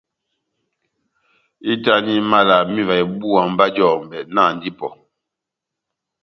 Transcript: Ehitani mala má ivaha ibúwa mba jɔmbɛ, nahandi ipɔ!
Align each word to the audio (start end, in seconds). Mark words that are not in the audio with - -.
Ehitani 1.65 2.13
mala 2.31 2.55
má 2.73 2.77
ivaha 2.81 3.03
ibúwa 3.05 3.41
mba 3.51 3.65
jɔmbɛ, 3.75 4.17
nahandi 4.33 4.65
ipɔ! 4.71 4.87